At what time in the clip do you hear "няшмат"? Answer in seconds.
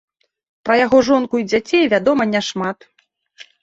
2.35-2.77